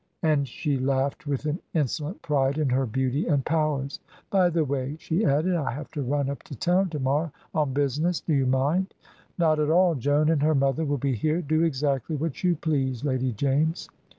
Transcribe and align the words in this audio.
and 0.23 0.47
she 0.47 0.79
laughed 0.79 1.27
with 1.27 1.45
an 1.45 1.59
insolent 1.75 2.19
pride 2.23 2.57
in 2.57 2.69
her 2.71 2.87
beauty 2.87 3.27
and 3.27 3.45
powers. 3.45 3.99
"By 4.31 4.49
the 4.49 4.65
way," 4.65 4.97
she 4.99 5.23
added, 5.23 5.53
"I 5.53 5.69
have 5.69 5.91
to 5.91 6.01
run 6.01 6.27
up 6.27 6.41
to 6.45 6.55
town 6.55 6.89
to 6.89 6.99
morrow 6.99 7.31
on 7.53 7.73
business. 7.73 8.19
Do 8.19 8.33
you 8.33 8.47
mind?" 8.47 8.95
"Not 9.37 9.59
at 9.59 9.69
all. 9.69 9.93
Joan 9.93 10.31
and 10.31 10.41
her 10.41 10.55
mother 10.55 10.85
will 10.85 10.97
be 10.97 11.13
here. 11.13 11.43
Do 11.43 11.61
exactly 11.61 12.15
what 12.15 12.43
you 12.43 12.55
please, 12.55 13.05
Lady 13.05 13.31
James." 13.31 13.89